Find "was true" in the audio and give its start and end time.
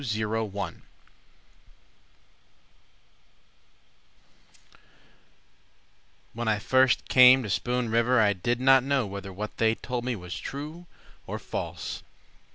10.15-10.87